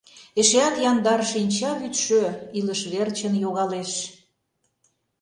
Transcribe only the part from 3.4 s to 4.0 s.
йогалеш.